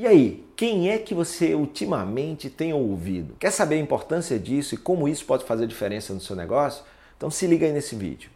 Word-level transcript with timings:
E 0.00 0.06
aí, 0.06 0.46
quem 0.54 0.92
é 0.92 0.96
que 0.96 1.12
você 1.12 1.56
ultimamente 1.56 2.48
tem 2.48 2.72
ouvido? 2.72 3.34
Quer 3.36 3.50
saber 3.50 3.74
a 3.74 3.78
importância 3.78 4.38
disso 4.38 4.76
e 4.76 4.78
como 4.78 5.08
isso 5.08 5.26
pode 5.26 5.44
fazer 5.44 5.66
diferença 5.66 6.14
no 6.14 6.20
seu 6.20 6.36
negócio? 6.36 6.84
Então 7.16 7.28
se 7.32 7.48
liga 7.48 7.66
aí 7.66 7.72
nesse 7.72 7.96
vídeo. 7.96 8.30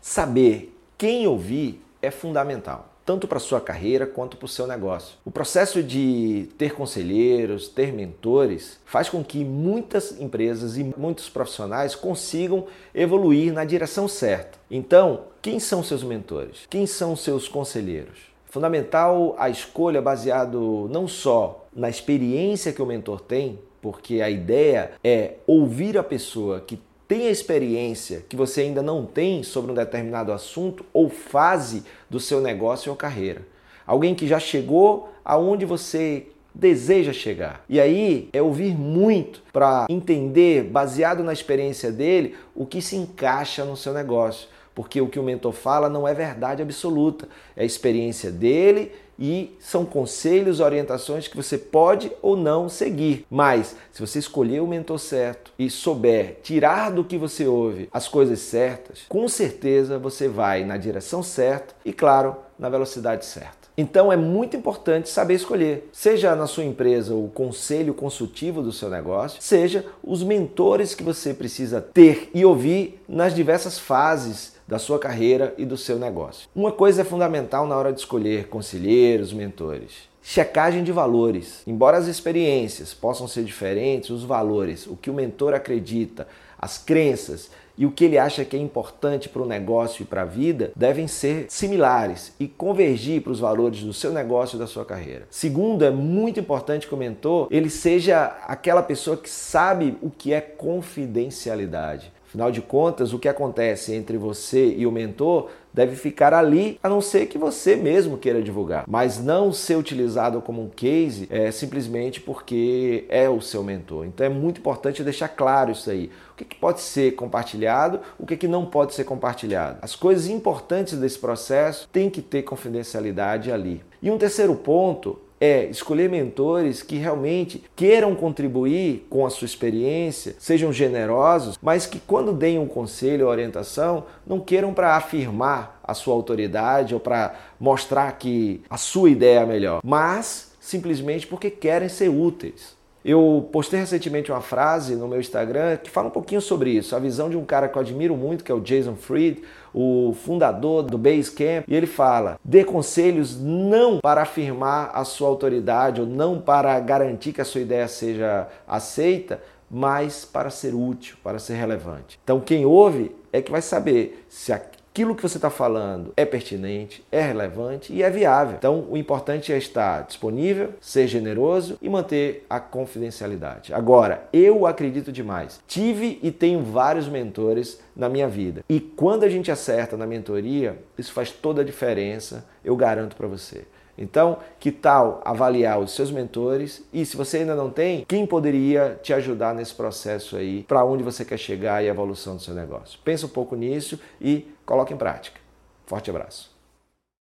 Saber 0.00 0.76
quem 0.98 1.24
ouvir 1.28 1.80
é 2.02 2.10
fundamental 2.10 2.92
tanto 3.08 3.26
para 3.26 3.38
sua 3.38 3.58
carreira 3.58 4.06
quanto 4.06 4.36
para 4.36 4.44
o 4.44 4.48
seu 4.48 4.66
negócio. 4.66 5.16
O 5.24 5.30
processo 5.30 5.82
de 5.82 6.46
ter 6.58 6.74
conselheiros, 6.74 7.66
ter 7.66 7.90
mentores, 7.90 8.78
faz 8.84 9.08
com 9.08 9.24
que 9.24 9.42
muitas 9.46 10.20
empresas 10.20 10.76
e 10.76 10.84
muitos 10.94 11.30
profissionais 11.30 11.94
consigam 11.94 12.66
evoluir 12.94 13.50
na 13.50 13.64
direção 13.64 14.06
certa. 14.06 14.58
Então, 14.70 15.22
quem 15.40 15.58
são 15.58 15.82
seus 15.82 16.04
mentores? 16.04 16.66
Quem 16.68 16.86
são 16.86 17.16
seus 17.16 17.48
conselheiros? 17.48 18.18
Fundamental 18.44 19.34
a 19.38 19.48
escolha 19.48 20.02
baseado 20.02 20.86
não 20.92 21.08
só 21.08 21.66
na 21.74 21.88
experiência 21.88 22.74
que 22.74 22.82
o 22.82 22.86
mentor 22.86 23.22
tem, 23.22 23.58
porque 23.80 24.20
a 24.20 24.28
ideia 24.28 24.90
é 25.02 25.36
ouvir 25.46 25.96
a 25.96 26.02
pessoa 26.02 26.60
que 26.60 26.78
tem 27.08 27.26
a 27.26 27.30
experiência 27.30 28.22
que 28.28 28.36
você 28.36 28.60
ainda 28.60 28.82
não 28.82 29.06
tem 29.06 29.42
sobre 29.42 29.72
um 29.72 29.74
determinado 29.74 30.30
assunto 30.30 30.84
ou 30.92 31.08
fase 31.08 31.82
do 32.08 32.20
seu 32.20 32.38
negócio 32.38 32.90
ou 32.90 32.96
carreira. 32.96 33.40
Alguém 33.86 34.14
que 34.14 34.28
já 34.28 34.38
chegou 34.38 35.08
aonde 35.24 35.64
você 35.64 36.26
deseja 36.54 37.12
chegar. 37.12 37.64
E 37.66 37.80
aí 37.80 38.28
é 38.32 38.42
ouvir 38.42 38.76
muito 38.76 39.42
para 39.52 39.86
entender, 39.88 40.64
baseado 40.64 41.24
na 41.24 41.32
experiência 41.32 41.90
dele, 41.90 42.36
o 42.54 42.66
que 42.66 42.82
se 42.82 42.96
encaixa 42.96 43.64
no 43.64 43.76
seu 43.76 43.94
negócio. 43.94 44.48
Porque 44.78 45.00
o 45.00 45.08
que 45.08 45.18
o 45.18 45.24
mentor 45.24 45.50
fala 45.50 45.88
não 45.88 46.06
é 46.06 46.14
verdade 46.14 46.62
absoluta, 46.62 47.28
é 47.56 47.62
a 47.62 47.66
experiência 47.66 48.30
dele 48.30 48.92
e 49.18 49.56
são 49.58 49.84
conselhos, 49.84 50.60
orientações 50.60 51.26
que 51.26 51.36
você 51.36 51.58
pode 51.58 52.12
ou 52.22 52.36
não 52.36 52.68
seguir. 52.68 53.26
Mas 53.28 53.74
se 53.90 54.00
você 54.00 54.20
escolher 54.20 54.60
o 54.60 54.68
mentor 54.68 55.00
certo 55.00 55.50
e 55.58 55.68
souber 55.68 56.38
tirar 56.44 56.92
do 56.92 57.02
que 57.02 57.18
você 57.18 57.44
ouve 57.44 57.88
as 57.92 58.06
coisas 58.06 58.38
certas, 58.38 59.00
com 59.08 59.26
certeza 59.26 59.98
você 59.98 60.28
vai 60.28 60.64
na 60.64 60.76
direção 60.76 61.24
certa 61.24 61.74
e, 61.84 61.92
claro, 61.92 62.36
na 62.56 62.68
velocidade 62.68 63.26
certa. 63.26 63.58
Então 63.76 64.12
é 64.12 64.16
muito 64.16 64.56
importante 64.56 65.08
saber 65.08 65.34
escolher, 65.34 65.88
seja 65.92 66.36
na 66.36 66.46
sua 66.46 66.64
empresa 66.64 67.14
o 67.14 67.28
conselho 67.34 67.94
consultivo 67.94 68.62
do 68.62 68.72
seu 68.72 68.88
negócio, 68.88 69.42
seja 69.42 69.84
os 70.04 70.22
mentores 70.22 70.94
que 70.94 71.02
você 71.02 71.34
precisa 71.34 71.80
ter 71.80 72.30
e 72.32 72.44
ouvir 72.44 73.00
nas 73.08 73.34
diversas 73.34 73.76
fases 73.76 74.57
da 74.68 74.78
sua 74.78 74.98
carreira 74.98 75.54
e 75.56 75.64
do 75.64 75.78
seu 75.78 75.98
negócio. 75.98 76.46
Uma 76.54 76.70
coisa 76.70 77.00
é 77.00 77.04
fundamental 77.04 77.66
na 77.66 77.74
hora 77.74 77.90
de 77.90 78.00
escolher 78.00 78.48
conselheiros, 78.48 79.32
mentores. 79.32 80.06
Checagem 80.22 80.84
de 80.84 80.92
valores. 80.92 81.62
Embora 81.66 81.96
as 81.96 82.06
experiências 82.06 82.92
possam 82.92 83.26
ser 83.26 83.44
diferentes, 83.44 84.10
os 84.10 84.24
valores, 84.24 84.86
o 84.86 84.94
que 84.94 85.08
o 85.08 85.14
mentor 85.14 85.54
acredita, 85.54 86.28
as 86.58 86.76
crenças 86.76 87.50
e 87.78 87.86
o 87.86 87.92
que 87.92 88.04
ele 88.04 88.18
acha 88.18 88.44
que 88.44 88.56
é 88.56 88.58
importante 88.58 89.28
para 89.28 89.40
o 89.40 89.46
negócio 89.46 90.02
e 90.02 90.04
para 90.04 90.22
a 90.22 90.26
vida 90.26 90.72
devem 90.76 91.06
ser 91.06 91.46
similares 91.48 92.34
e 92.38 92.46
convergir 92.46 93.22
para 93.22 93.32
os 93.32 93.40
valores 93.40 93.82
do 93.82 93.94
seu 93.94 94.12
negócio 94.12 94.56
e 94.56 94.58
da 94.58 94.66
sua 94.66 94.84
carreira. 94.84 95.26
Segundo, 95.30 95.84
é 95.84 95.90
muito 95.90 96.40
importante 96.40 96.86
que 96.86 96.94
o 96.94 96.98
mentor 96.98 97.46
ele 97.50 97.70
seja 97.70 98.36
aquela 98.46 98.82
pessoa 98.82 99.16
que 99.16 99.30
sabe 99.30 99.96
o 100.02 100.10
que 100.10 100.34
é 100.34 100.40
confidencialidade. 100.40 102.12
Afinal 102.28 102.50
de 102.50 102.60
contas, 102.60 103.14
o 103.14 103.18
que 103.18 103.26
acontece 103.26 103.94
entre 103.94 104.18
você 104.18 104.74
e 104.76 104.86
o 104.86 104.92
mentor 104.92 105.48
deve 105.72 105.96
ficar 105.96 106.34
ali, 106.34 106.78
a 106.82 106.88
não 106.88 107.00
ser 107.00 107.26
que 107.26 107.38
você 107.38 107.74
mesmo 107.74 108.18
queira 108.18 108.42
divulgar, 108.42 108.84
mas 108.86 109.18
não 109.18 109.50
ser 109.50 109.76
utilizado 109.76 110.42
como 110.42 110.62
um 110.62 110.68
case 110.68 111.26
é, 111.30 111.50
simplesmente 111.50 112.20
porque 112.20 113.06
é 113.08 113.30
o 113.30 113.40
seu 113.40 113.62
mentor. 113.62 114.04
Então 114.04 114.26
é 114.26 114.28
muito 114.28 114.60
importante 114.60 115.02
deixar 115.02 115.28
claro 115.28 115.72
isso 115.72 115.90
aí. 115.90 116.10
O 116.32 116.36
que, 116.36 116.44
que 116.44 116.56
pode 116.56 116.82
ser 116.82 117.12
compartilhado, 117.12 118.00
o 118.18 118.26
que, 118.26 118.36
que 118.36 118.46
não 118.46 118.66
pode 118.66 118.92
ser 118.92 119.04
compartilhado. 119.04 119.78
As 119.80 119.96
coisas 119.96 120.28
importantes 120.28 120.98
desse 120.98 121.18
processo 121.18 121.88
têm 121.90 122.10
que 122.10 122.20
ter 122.20 122.42
confidencialidade 122.42 123.50
ali. 123.50 123.82
E 124.02 124.10
um 124.10 124.18
terceiro 124.18 124.54
ponto 124.54 125.18
é 125.40 125.64
escolher 125.66 126.08
mentores 126.08 126.82
que 126.82 126.96
realmente 126.96 127.62
queiram 127.76 128.14
contribuir 128.14 129.06
com 129.08 129.24
a 129.24 129.30
sua 129.30 129.46
experiência, 129.46 130.34
sejam 130.38 130.72
generosos, 130.72 131.58
mas 131.62 131.86
que 131.86 132.00
quando 132.00 132.32
deem 132.32 132.58
um 132.58 132.66
conselho 132.66 133.26
ou 133.26 133.30
orientação, 133.30 134.04
não 134.26 134.40
queiram 134.40 134.74
para 134.74 134.96
afirmar 134.96 135.80
a 135.82 135.94
sua 135.94 136.14
autoridade 136.14 136.94
ou 136.94 137.00
para 137.00 137.34
mostrar 137.58 138.12
que 138.12 138.62
a 138.68 138.76
sua 138.76 139.10
ideia 139.10 139.40
é 139.40 139.46
melhor, 139.46 139.80
mas 139.84 140.52
simplesmente 140.60 141.26
porque 141.26 141.50
querem 141.50 141.88
ser 141.88 142.08
úteis. 142.08 142.77
Eu 143.08 143.48
postei 143.50 143.80
recentemente 143.80 144.30
uma 144.30 144.42
frase 144.42 144.94
no 144.94 145.08
meu 145.08 145.18
Instagram 145.18 145.78
que 145.78 145.88
fala 145.88 146.08
um 146.08 146.10
pouquinho 146.10 146.42
sobre 146.42 146.72
isso, 146.72 146.94
a 146.94 146.98
visão 146.98 147.30
de 147.30 147.38
um 147.38 147.44
cara 147.46 147.66
que 147.66 147.78
eu 147.78 147.80
admiro 147.80 148.14
muito, 148.14 148.44
que 148.44 148.52
é 148.52 148.54
o 148.54 148.60
Jason 148.60 148.96
Fried, 148.96 149.42
o 149.72 150.14
fundador 150.22 150.82
do 150.82 150.98
Basecamp, 150.98 151.64
e 151.66 151.74
ele 151.74 151.86
fala: 151.86 152.38
dê 152.44 152.64
conselhos 152.64 153.40
não 153.40 153.98
para 154.00 154.20
afirmar 154.20 154.90
a 154.92 155.04
sua 155.04 155.26
autoridade 155.26 156.02
ou 156.02 156.06
não 156.06 156.38
para 156.38 156.78
garantir 156.80 157.32
que 157.32 157.40
a 157.40 157.46
sua 157.46 157.62
ideia 157.62 157.88
seja 157.88 158.46
aceita, 158.66 159.40
mas 159.70 160.26
para 160.26 160.50
ser 160.50 160.74
útil, 160.74 161.16
para 161.24 161.38
ser 161.38 161.54
relevante. 161.54 162.20
Então, 162.22 162.38
quem 162.40 162.66
ouve 162.66 163.16
é 163.32 163.40
que 163.40 163.50
vai 163.50 163.62
saber 163.62 164.22
se 164.28 164.52
a 164.52 164.60
aquilo 164.98 165.14
que 165.14 165.22
você 165.22 165.38
está 165.38 165.48
falando 165.48 166.12
é 166.16 166.24
pertinente, 166.24 167.04
é 167.12 167.22
relevante 167.22 167.92
e 167.92 168.02
é 168.02 168.10
viável. 168.10 168.56
Então, 168.58 168.84
o 168.90 168.96
importante 168.96 169.52
é 169.52 169.56
estar 169.56 170.02
disponível, 170.02 170.70
ser 170.80 171.06
generoso 171.06 171.78
e 171.80 171.88
manter 171.88 172.44
a 172.50 172.58
confidencialidade. 172.58 173.72
Agora, 173.72 174.26
eu 174.32 174.66
acredito 174.66 175.12
demais. 175.12 175.60
Tive 175.68 176.18
e 176.20 176.32
tenho 176.32 176.60
vários 176.64 177.06
mentores 177.06 177.80
na 177.94 178.08
minha 178.08 178.26
vida. 178.26 178.64
E 178.68 178.80
quando 178.80 179.22
a 179.22 179.28
gente 179.28 179.52
acerta 179.52 179.96
na 179.96 180.04
mentoria, 180.04 180.76
isso 180.98 181.12
faz 181.12 181.30
toda 181.30 181.62
a 181.62 181.64
diferença, 181.64 182.44
eu 182.64 182.74
garanto 182.74 183.14
para 183.14 183.28
você. 183.28 183.66
Então, 183.98 184.38
que 184.60 184.70
tal 184.70 185.20
avaliar 185.24 185.78
os 185.78 185.92
seus 185.92 186.10
mentores 186.10 186.84
e 186.92 187.04
se 187.04 187.16
você 187.16 187.38
ainda 187.38 187.54
não 187.54 187.70
tem, 187.70 188.04
quem 188.06 188.26
poderia 188.26 188.98
te 189.02 189.12
ajudar 189.12 189.54
nesse 189.54 189.74
processo 189.74 190.36
aí, 190.36 190.62
para 190.62 190.84
onde 190.84 191.02
você 191.02 191.24
quer 191.24 191.38
chegar 191.38 191.82
e 191.82 191.88
a 191.88 191.90
evolução 191.90 192.36
do 192.36 192.42
seu 192.42 192.54
negócio? 192.54 192.98
Pensa 193.04 193.26
um 193.26 193.30
pouco 193.30 193.56
nisso 193.56 193.98
e 194.20 194.46
coloque 194.64 194.94
em 194.94 194.96
prática. 194.96 195.40
Forte 195.86 196.10
abraço. 196.10 196.57